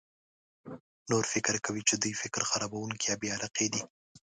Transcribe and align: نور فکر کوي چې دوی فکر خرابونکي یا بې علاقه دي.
نور 1.09 1.23
فکر 1.33 1.53
کوي 1.65 1.81
چې 1.89 1.95
دوی 1.95 2.13
فکر 2.21 2.41
خرابونکي 2.49 3.05
یا 3.09 3.15
بې 3.21 3.29
علاقه 3.35 3.65
دي. 3.73 3.81